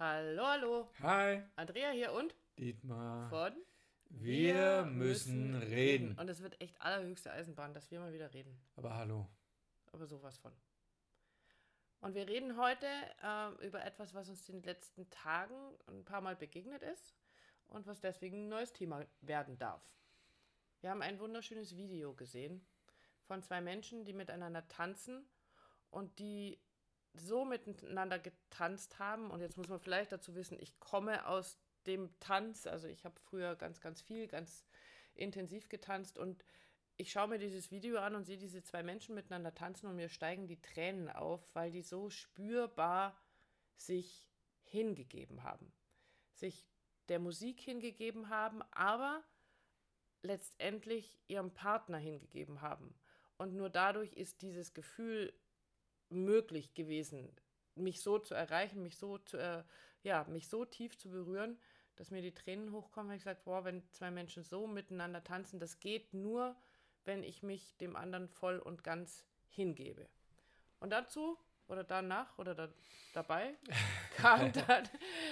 [0.00, 0.88] Hallo, hallo.
[1.02, 3.28] Hi, Andrea hier und Dietmar.
[3.30, 3.52] von
[4.10, 6.16] Wir müssen reden.
[6.16, 8.56] Und es wird echt allerhöchste Eisenbahn, dass wir mal wieder reden.
[8.76, 9.26] Aber hallo.
[9.90, 10.52] Aber sowas von.
[12.00, 12.86] Und wir reden heute
[13.24, 15.56] äh, über etwas, was uns in den letzten Tagen
[15.88, 17.16] ein paar Mal begegnet ist
[17.66, 19.82] und was deswegen ein neues Thema werden darf.
[20.80, 22.64] Wir haben ein wunderschönes Video gesehen
[23.24, 25.28] von zwei Menschen, die miteinander tanzen
[25.90, 26.60] und die
[27.14, 29.30] so miteinander getanzt haben.
[29.30, 33.18] Und jetzt muss man vielleicht dazu wissen, ich komme aus dem Tanz, also ich habe
[33.20, 34.64] früher ganz, ganz viel, ganz
[35.14, 36.44] intensiv getanzt und
[36.96, 40.08] ich schaue mir dieses Video an und sehe diese zwei Menschen miteinander tanzen und mir
[40.08, 43.16] steigen die Tränen auf, weil die so spürbar
[43.76, 44.28] sich
[44.64, 45.72] hingegeben haben.
[46.34, 46.68] Sich
[47.08, 49.22] der Musik hingegeben haben, aber
[50.22, 52.94] letztendlich ihrem Partner hingegeben haben.
[53.36, 55.32] Und nur dadurch ist dieses Gefühl
[56.10, 57.30] möglich gewesen,
[57.74, 59.62] mich so zu erreichen, mich so zu, äh,
[60.02, 61.58] ja, mich so tief zu berühren,
[61.96, 63.12] dass mir die Tränen hochkommen.
[63.12, 66.56] Ich gesagt, boah, wenn zwei Menschen so miteinander tanzen, das geht nur,
[67.04, 70.08] wenn ich mich dem anderen voll und ganz hingebe.
[70.80, 72.68] Und dazu oder danach oder da,
[73.12, 73.54] dabei
[74.16, 74.88] kam dann.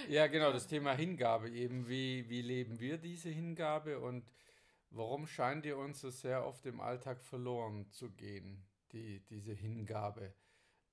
[0.08, 1.88] Ja, genau, das Thema Hingabe eben.
[1.88, 4.30] Wie, wie leben wir diese Hingabe und
[4.90, 10.34] warum scheint die uns so sehr oft im Alltag verloren zu gehen, die, diese Hingabe?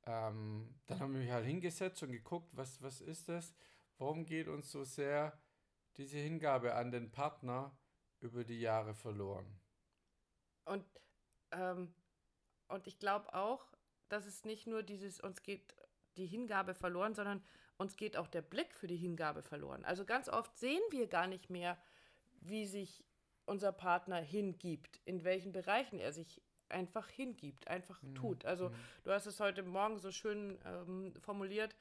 [0.06, 3.54] Ähm, dann haben wir mich halt hingesetzt und geguckt, was, was ist das?
[3.98, 5.38] Warum geht uns so sehr
[5.98, 7.78] diese Hingabe an den Partner
[8.20, 9.60] über die Jahre verloren?
[10.66, 10.86] Und,
[11.52, 11.94] ähm,
[12.68, 13.74] und ich glaube auch,
[14.10, 15.76] dass es nicht nur dieses, uns geht
[16.18, 17.44] die Hingabe verloren, sondern
[17.78, 19.84] uns geht auch der Blick für die Hingabe verloren.
[19.86, 21.78] Also ganz oft sehen wir gar nicht mehr,
[22.42, 23.04] wie sich
[23.46, 26.42] unser Partner hingibt, in welchen Bereichen er sich
[26.74, 28.16] einfach hingibt, einfach Mhm.
[28.16, 28.46] tut.
[28.46, 28.76] Also Mhm.
[29.04, 31.76] du hast es heute Morgen so schön ähm, formuliert.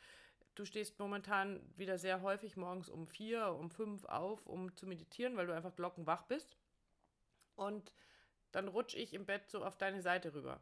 [0.55, 5.37] Du stehst momentan wieder sehr häufig morgens um vier, um fünf auf, um zu meditieren,
[5.37, 6.57] weil du einfach glockenwach bist.
[7.57, 7.93] Und
[8.53, 10.61] dann rutsche ich im Bett so auf deine Seite rüber.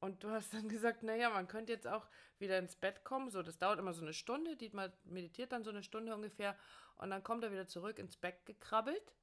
[0.00, 2.06] Und du hast dann gesagt, naja, man könnte jetzt auch
[2.38, 3.30] wieder ins Bett kommen.
[3.30, 4.56] So, das dauert immer so eine Stunde.
[4.56, 6.56] Dietmar meditiert dann so eine Stunde ungefähr.
[6.96, 9.14] Und dann kommt er wieder zurück ins Bett gekrabbelt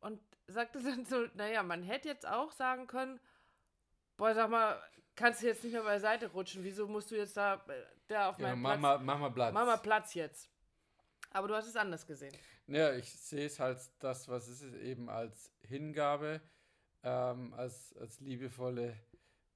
[0.00, 3.20] und sagte dann so, naja, man hätte jetzt auch sagen können,
[4.18, 4.78] boah, sag mal,
[5.16, 6.62] kannst du jetzt nicht mehr beiseite rutschen?
[6.62, 8.80] Wieso musst du jetzt da, äh, da auf Ja, meinen mach Platz?
[8.80, 9.54] mal, mach mal Platz.
[9.54, 10.50] Mach mal Platz jetzt.
[11.30, 12.34] Aber du hast es anders gesehen.
[12.66, 16.40] Ja, ich sehe es halt das, was es ist, eben als Hingabe,
[17.02, 18.94] ähm, als, als liebevolle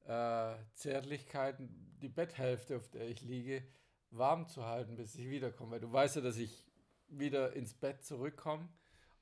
[0.05, 3.67] äh, Zärtlichkeit, die Betthälfte, auf der ich liege,
[4.11, 5.73] warm zu halten, bis ich wiederkomme.
[5.73, 6.67] Weil du weißt ja, dass ich
[7.09, 8.69] wieder ins Bett zurückkomme.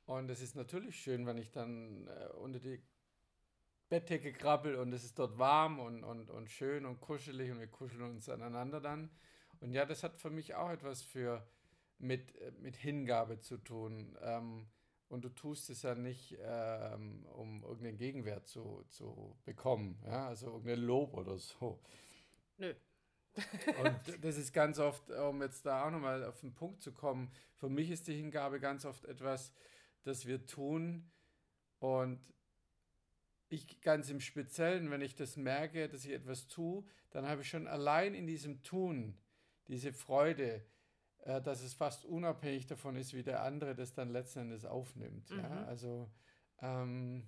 [0.06, 2.82] Und es ist natürlich schön, wenn ich dann äh, unter die
[3.90, 7.66] Bettdecke krabbel und es ist dort warm und, und, und schön und kuschelig und wir
[7.66, 9.10] kuscheln uns aneinander dann.
[9.60, 11.44] Und ja, das hat für mich auch etwas für
[11.98, 14.16] mit, mit Hingabe zu tun.
[14.22, 14.68] Ähm,
[15.08, 20.28] und du tust es ja nicht, ähm, um irgendeinen Gegenwert zu, zu bekommen, ja?
[20.28, 21.82] also irgendein Lob oder so.
[22.58, 22.72] Nö.
[23.82, 27.32] Und das ist ganz oft, um jetzt da auch nochmal auf den Punkt zu kommen,
[27.56, 29.52] für mich ist die Hingabe ganz oft etwas,
[30.04, 31.10] das wir tun
[31.80, 32.20] und
[33.50, 37.48] ich ganz im Speziellen, wenn ich das merke, dass ich etwas tue, dann habe ich
[37.48, 39.18] schon allein in diesem Tun
[39.66, 40.64] diese Freude,
[41.24, 45.30] äh, dass es fast unabhängig davon ist, wie der andere das dann letzten Endes aufnimmt.
[45.30, 45.48] Ja?
[45.48, 45.68] Mhm.
[45.68, 46.10] Also,
[46.62, 47.26] ähm,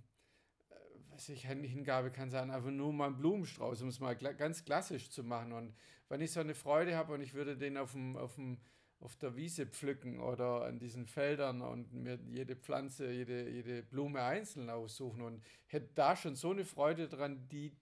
[0.71, 0.75] äh,
[1.11, 5.11] was ich Hingabe kann sein, einfach nur mal einen Blumenstrauß, um es mal ganz klassisch
[5.11, 5.53] zu machen.
[5.53, 5.75] Und
[6.09, 8.61] wenn ich so eine Freude habe und ich würde den auf dem, auf dem
[9.03, 14.23] auf der Wiese pflücken oder an diesen Feldern und mir jede Pflanze, jede, jede Blume
[14.23, 17.77] einzeln aussuchen und hätte da schon so eine Freude dran, die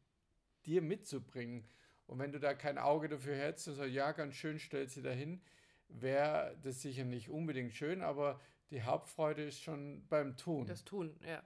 [0.65, 1.69] dir mitzubringen.
[2.07, 5.03] Und wenn du da kein Auge dafür hättest und sagst, ja, ganz schön, stell sie
[5.03, 5.43] dahin,
[5.89, 10.67] wäre das sicher nicht unbedingt schön, aber die Hauptfreude ist schon beim Tun.
[10.67, 11.43] Das tun, ja.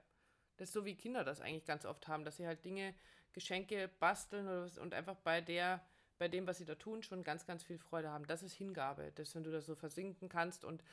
[0.57, 2.95] Das ist so wie Kinder das eigentlich ganz oft haben, dass sie halt Dinge,
[3.33, 4.47] Geschenke basteln
[4.79, 5.85] und einfach bei der,
[6.17, 8.25] bei dem, was sie da tun, schon ganz, ganz viel Freude haben.
[8.27, 10.83] Das ist Hingabe, dass wenn du das so versinken kannst und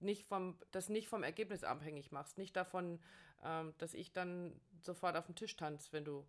[0.00, 3.00] nicht vom, das nicht vom Ergebnis abhängig machst, nicht davon,
[3.42, 6.26] ähm, dass ich dann sofort auf den Tisch tanze, wenn du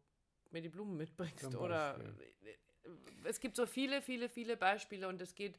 [0.51, 1.55] mir die Blumen mitbringst.
[1.55, 1.99] Oder
[3.23, 5.57] es gibt so viele, viele, viele Beispiele und es geht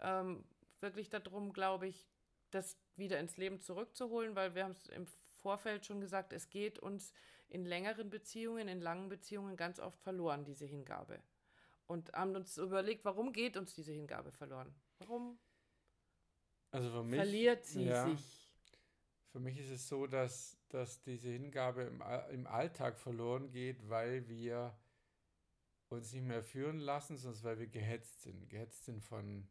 [0.00, 0.44] ähm,
[0.80, 2.08] wirklich darum, glaube ich,
[2.50, 5.06] das wieder ins Leben zurückzuholen, weil wir haben es im
[5.40, 7.12] Vorfeld schon gesagt, es geht uns
[7.48, 11.20] in längeren Beziehungen, in langen Beziehungen ganz oft verloren, diese Hingabe.
[11.92, 14.74] Und haben uns überlegt, warum geht uns diese Hingabe verloren?
[14.98, 15.38] Warum
[16.70, 18.50] also für mich, verliert sie ja, sich?
[19.30, 24.26] Für mich ist es so, dass, dass diese Hingabe im, im Alltag verloren geht, weil
[24.26, 24.74] wir
[25.90, 28.48] uns nicht mehr führen lassen, sondern weil wir gehetzt sind.
[28.48, 29.46] Gehetzt sind von,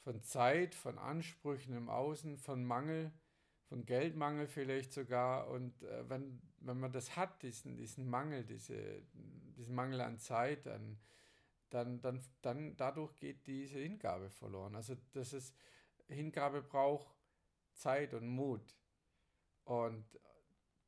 [0.00, 3.10] von Zeit, von Ansprüchen im Außen, von Mangel,
[3.70, 5.48] von Geldmangel vielleicht sogar.
[5.48, 9.02] Und äh, wenn, wenn man das hat, diesen, diesen Mangel, diese,
[9.56, 10.98] diesen Mangel an Zeit, an,
[11.70, 14.74] dann, dann, dann dadurch geht diese Hingabe verloren.
[14.74, 15.54] Also das ist,
[16.08, 17.08] Hingabe braucht
[17.74, 18.74] Zeit und Mut.
[19.64, 20.04] Und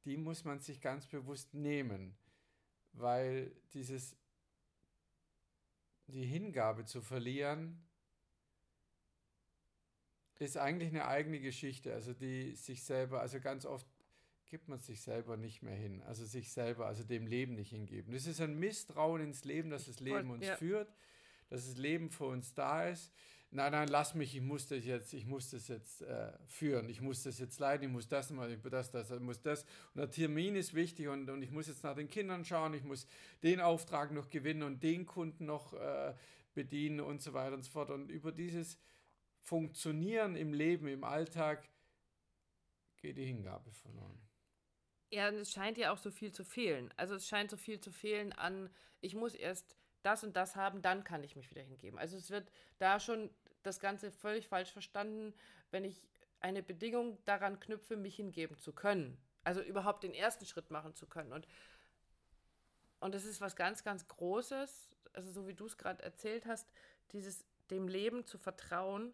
[0.04, 2.16] die muss man sich ganz bewusst nehmen,
[2.92, 4.16] weil dieses,
[6.06, 7.86] die Hingabe zu verlieren,
[10.38, 13.86] ist eigentlich eine eigene Geschichte, also die sich selber, also ganz oft
[14.50, 18.12] gibt man sich selber nicht mehr hin, also sich selber, also dem Leben nicht hingeben.
[18.12, 20.56] Das ist ein Misstrauen ins Leben, dass das Leben uns ja.
[20.56, 20.92] führt,
[21.48, 23.12] dass das Leben für uns da ist.
[23.52, 27.00] Nein, nein, lass mich, ich muss das jetzt, ich muss das jetzt äh, führen, ich
[27.00, 29.62] muss das jetzt leiden, ich muss das machen, ich muss das, das, ich muss das.
[29.94, 32.84] Und der Termin ist wichtig und, und ich muss jetzt nach den Kindern schauen, ich
[32.84, 33.06] muss
[33.42, 36.14] den Auftrag noch gewinnen und den Kunden noch äh,
[36.54, 37.90] bedienen und so weiter und so fort.
[37.90, 38.78] Und über dieses
[39.40, 41.68] Funktionieren im Leben, im Alltag,
[42.98, 44.29] geht die Hingabe verloren.
[45.10, 46.92] Ja, und es scheint ja auch so viel zu fehlen.
[46.96, 48.70] Also es scheint so viel zu fehlen an,
[49.00, 51.98] ich muss erst das und das haben, dann kann ich mich wieder hingeben.
[51.98, 53.30] Also es wird da schon
[53.62, 55.34] das Ganze völlig falsch verstanden,
[55.70, 56.00] wenn ich
[56.40, 59.18] eine Bedingung daran knüpfe, mich hingeben zu können.
[59.44, 61.32] Also überhaupt den ersten Schritt machen zu können.
[61.32, 61.46] Und,
[63.00, 66.70] und das ist was ganz, ganz Großes, also so wie du es gerade erzählt hast,
[67.12, 69.12] dieses dem Leben zu vertrauen,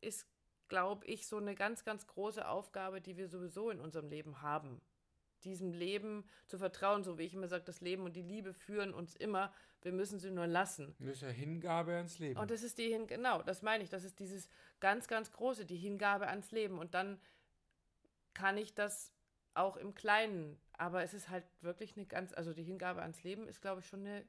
[0.00, 0.26] ist,
[0.68, 4.80] glaube ich, so eine ganz, ganz große Aufgabe, die wir sowieso in unserem Leben haben.
[5.44, 8.94] Diesem Leben zu vertrauen, so wie ich immer sage, das Leben und die Liebe führen
[8.94, 9.52] uns immer.
[9.82, 10.96] Wir müssen sie nur lassen.
[10.98, 12.40] Das ist ja Hingabe ans Leben.
[12.40, 13.90] Und das ist die Hin genau, das meine ich.
[13.90, 14.48] Das ist dieses
[14.80, 16.78] ganz, ganz große, die Hingabe ans Leben.
[16.78, 17.20] Und dann
[18.34, 19.12] kann ich das
[19.54, 20.58] auch im Kleinen.
[20.72, 23.86] Aber es ist halt wirklich eine ganz, also die Hingabe ans Leben ist, glaube ich,
[23.86, 24.26] schon eine,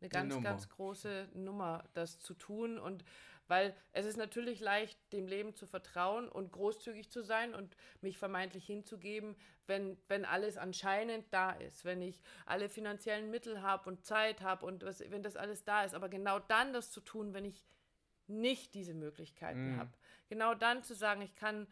[0.00, 2.78] eine ganz, eine ganz große Nummer, das zu tun.
[2.78, 3.04] Und
[3.48, 8.18] weil es ist natürlich leicht, dem Leben zu vertrauen und großzügig zu sein und mich
[8.18, 9.36] vermeintlich hinzugeben,
[9.66, 14.66] wenn, wenn alles anscheinend da ist, wenn ich alle finanziellen Mittel habe und Zeit habe
[14.66, 15.94] und was, wenn das alles da ist.
[15.94, 17.64] Aber genau dann das zu tun, wenn ich
[18.26, 19.78] nicht diese Möglichkeiten mm.
[19.78, 19.92] habe.
[20.28, 21.66] Genau dann zu sagen, ich kann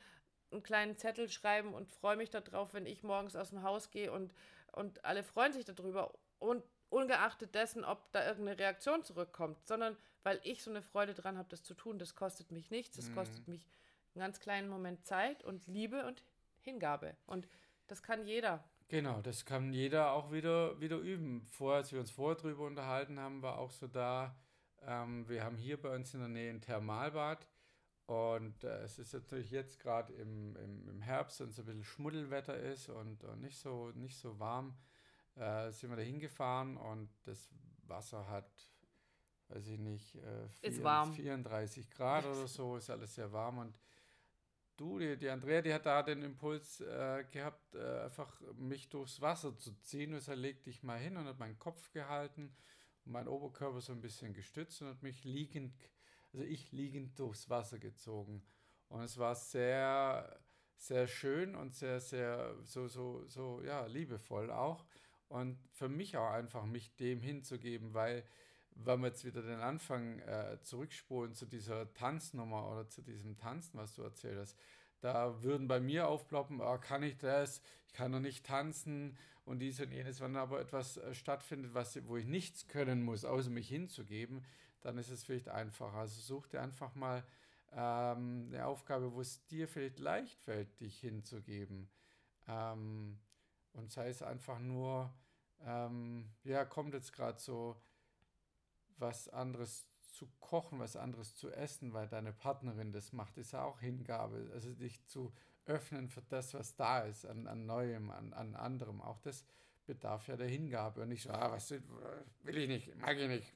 [0.50, 4.12] einen kleinen Zettel schreiben und freue mich darauf, wenn ich morgens aus dem Haus gehe
[4.12, 4.34] und,
[4.72, 6.12] und alle freuen sich darüber.
[6.38, 11.38] Und ungeachtet dessen, ob da irgendeine Reaktion zurückkommt, sondern weil ich so eine Freude dran
[11.38, 11.98] habe, das zu tun.
[11.98, 13.14] Das kostet mich nichts, das mhm.
[13.14, 13.66] kostet mich
[14.14, 16.24] einen ganz kleinen Moment Zeit und Liebe und
[16.60, 17.16] Hingabe.
[17.26, 17.48] Und
[17.86, 18.64] das kann jeder.
[18.88, 21.46] Genau, das kann jeder auch wieder, wieder üben.
[21.46, 24.36] Vorher, als wir uns vorher drüber unterhalten haben, war auch so da,
[24.82, 27.48] ähm, wir haben hier bei uns in der Nähe ein Thermalbad.
[28.06, 31.84] Und äh, es ist natürlich jetzt gerade im, im, im Herbst, wenn es ein bisschen
[31.84, 34.76] Schmuddelwetter ist und, und nicht, so, nicht so warm,
[35.36, 37.48] äh, sind wir da hingefahren und das
[37.86, 38.71] Wasser hat,
[39.52, 43.74] weiß ich nicht, äh, 4, 34 Grad oder so, ist alles sehr warm und
[44.76, 49.20] du, die, die Andrea, die hat da den Impuls äh, gehabt, äh, einfach mich durchs
[49.20, 50.14] Wasser zu ziehen.
[50.14, 52.54] Und er legt dich mal hin und hat meinen Kopf gehalten
[53.04, 55.74] und meinen Oberkörper so ein bisschen gestützt und hat mich liegend,
[56.32, 58.42] also ich liegend durchs Wasser gezogen.
[58.88, 60.40] Und es war sehr,
[60.76, 64.84] sehr schön und sehr, sehr, so, so, so, ja, liebevoll auch.
[65.28, 68.24] Und für mich auch einfach, mich dem hinzugeben, weil,
[68.74, 73.78] wenn wir jetzt wieder den Anfang äh, zurückspulen zu dieser Tanznummer oder zu diesem Tanzen,
[73.78, 74.58] was du erzählt hast,
[75.00, 79.58] da würden bei mir aufploppen, oh, kann ich das, ich kann noch nicht tanzen und
[79.58, 80.20] dies und jenes.
[80.20, 84.44] Wenn aber etwas äh, stattfindet, was, wo ich nichts können muss, außer mich hinzugeben,
[84.80, 85.98] dann ist es vielleicht einfacher.
[85.98, 87.24] Also such dir einfach mal
[87.72, 91.90] ähm, eine Aufgabe, wo es dir vielleicht leicht fällt, dich hinzugeben.
[92.46, 93.18] Ähm,
[93.72, 95.12] und sei es einfach nur,
[95.64, 97.80] ähm, ja, kommt jetzt gerade so
[98.98, 103.64] was anderes zu kochen, was anderes zu essen, weil deine Partnerin das macht, ist ja
[103.64, 104.50] auch Hingabe.
[104.52, 105.32] Also dich zu
[105.64, 109.00] öffnen für das, was da ist, an, an Neuem, an, an anderem.
[109.00, 109.44] Auch das
[109.86, 111.02] bedarf ja der Hingabe.
[111.02, 113.52] Und nicht so, ah, was will ich nicht, mag ich nicht,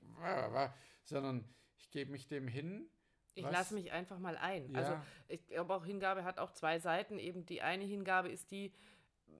[1.04, 1.44] sondern
[1.76, 2.88] ich gebe mich dem hin.
[3.34, 4.70] Ich lasse mich einfach mal ein.
[4.70, 4.78] Ja.
[4.78, 7.18] Also ich glaube auch Hingabe hat auch zwei Seiten.
[7.18, 8.72] Eben die eine Hingabe ist die,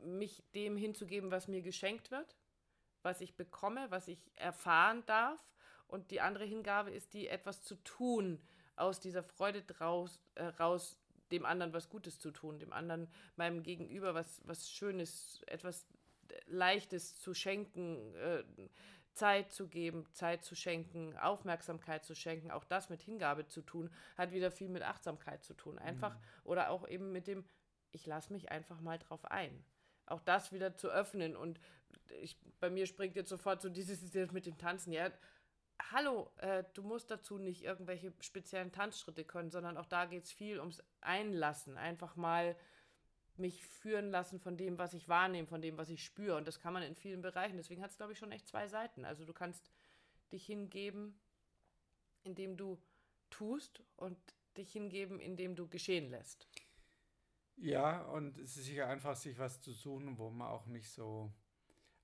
[0.05, 2.37] mich dem hinzugeben, was mir geschenkt wird
[3.07, 5.41] was ich bekomme, was ich erfahren darf.
[5.89, 8.41] Und die andere Hingabe ist die, etwas zu tun,
[8.77, 10.99] aus dieser Freude draus, äh, raus,
[11.33, 15.87] dem anderen was Gutes zu tun, dem anderen, meinem Gegenüber was, was Schönes, etwas
[16.47, 18.45] Leichtes zu schenken, äh,
[19.13, 23.91] Zeit zu geben, Zeit zu schenken, Aufmerksamkeit zu schenken, auch das mit Hingabe zu tun,
[24.17, 25.79] hat wieder viel mit Achtsamkeit zu tun.
[25.79, 26.21] Einfach mhm.
[26.45, 27.45] oder auch eben mit dem,
[27.93, 29.65] ich lasse mich einfach mal drauf ein.
[30.05, 31.59] Auch das wieder zu öffnen und
[32.21, 34.93] ich, bei mir springt jetzt sofort so dieses, dieses mit dem Tanzen.
[34.93, 35.11] Ja,
[35.91, 40.33] hallo, äh, du musst dazu nicht irgendwelche speziellen Tanzschritte können, sondern auch da geht es
[40.33, 41.77] viel ums Einlassen.
[41.79, 42.57] Einfach mal
[43.37, 46.37] mich führen lassen von dem, was ich wahrnehme, von dem, was ich spüre.
[46.37, 47.57] Und das kann man in vielen Bereichen.
[47.57, 49.05] Deswegen hat es, glaube ich, schon echt zwei Seiten.
[49.05, 49.71] Also du kannst
[50.33, 51.19] dich hingeben,
[52.25, 52.79] indem du
[53.31, 54.19] tust und
[54.57, 56.49] dich hingeben, indem du geschehen lässt.
[57.57, 61.33] Ja, und es ist sicher einfach, sich was zu suchen, wo man auch nicht so,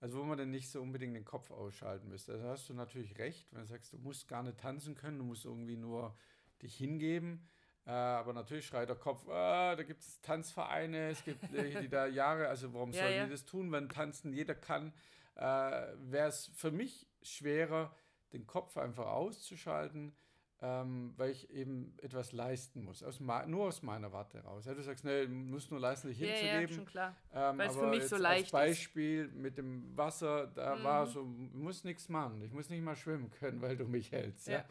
[0.02, 2.32] also wo man dann nicht so unbedingt den Kopf ausschalten müsste.
[2.32, 5.18] Also da hast du natürlich recht, wenn du sagst, du musst gar nicht tanzen können,
[5.18, 6.16] du musst irgendwie nur
[6.60, 7.48] dich hingeben.
[7.86, 12.06] Äh, aber natürlich schreit der Kopf, ah, da gibt es Tanzvereine, es gibt die da
[12.06, 13.24] Jahre, also warum ja, sollen ja.
[13.26, 14.92] die das tun, wenn tanzen jeder kann?
[15.36, 17.94] Äh, Wäre es für mich schwerer,
[18.32, 20.16] den Kopf einfach auszuschalten,
[20.64, 24.64] ähm, weil ich eben etwas leisten muss, aus nur aus meiner Warte raus.
[24.64, 26.60] Ja, du sagst, ne, du musst nur leisten, dich ja, hinzugeben.
[26.60, 27.16] Ja, schon klar.
[27.34, 28.52] Ähm, weil es für mich so leicht ist.
[28.52, 30.84] Beispiel mit dem Wasser, da mhm.
[30.84, 34.12] war so, ich muss nichts machen, ich muss nicht mal schwimmen können, weil du mich
[34.12, 34.46] hältst.
[34.46, 34.58] Ja.
[34.58, 34.64] ja?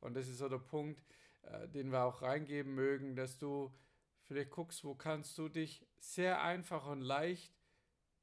[0.00, 1.00] Und das ist so der Punkt,
[1.42, 3.72] äh, den wir auch reingeben mögen, dass du
[4.22, 7.54] vielleicht guckst, wo kannst du dich sehr einfach und leicht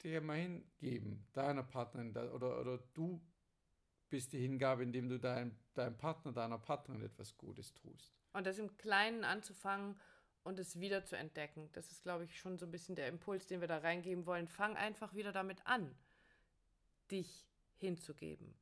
[0.04, 3.22] dir mal hingeben, deiner Partnerin oder, oder du
[4.14, 8.14] bist die Hingabe, indem du deinem, deinem Partner, deiner Partnerin etwas Gutes tust.
[8.34, 10.00] Und das im Kleinen anzufangen
[10.44, 13.48] und es wieder zu entdecken, das ist, glaube ich, schon so ein bisschen der Impuls,
[13.48, 14.48] den wir da reingeben wollen.
[14.48, 15.96] Fang einfach wieder damit an,
[17.10, 17.48] dich
[17.80, 18.54] hinzugeben.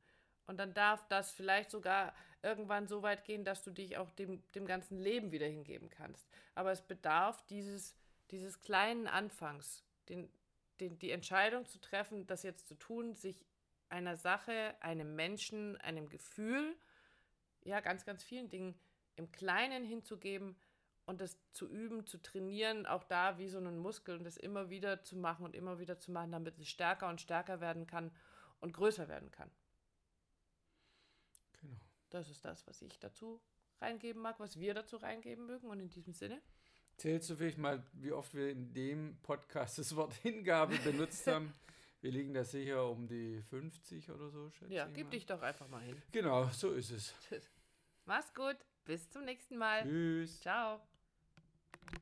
[0.46, 4.42] Und dann darf das vielleicht sogar irgendwann so weit gehen, dass du dich auch dem,
[4.52, 6.26] dem ganzen Leben wieder hingeben kannst.
[6.54, 7.94] Aber es bedarf dieses,
[8.30, 10.30] dieses kleinen Anfangs, den,
[10.80, 13.44] den, die Entscheidung zu treffen, das jetzt zu tun, sich
[13.92, 16.76] einer Sache, einem Menschen, einem Gefühl,
[17.62, 18.74] ja, ganz, ganz vielen Dingen
[19.16, 20.56] im Kleinen hinzugeben
[21.04, 24.70] und das zu üben, zu trainieren, auch da wie so einen Muskel und das immer
[24.70, 28.10] wieder zu machen und immer wieder zu machen, damit es stärker und stärker werden kann
[28.60, 29.50] und größer werden kann.
[31.60, 31.80] Genau.
[32.10, 33.40] Das ist das, was ich dazu
[33.80, 35.68] reingeben mag, was wir dazu reingeben mögen.
[35.68, 36.40] Und in diesem Sinne.
[36.96, 41.52] Zählst du vielleicht mal, wie oft wir in dem Podcast das Wort Hingabe benutzt haben?
[42.02, 45.10] Wir liegen da sicher um die 50 oder so, schätze Ja, gib mal.
[45.10, 46.02] dich doch einfach mal hin.
[46.10, 47.14] Genau, so ist es.
[48.04, 48.56] Mach's gut.
[48.84, 49.82] Bis zum nächsten Mal.
[49.84, 50.40] Tschüss.
[50.40, 50.80] Ciao.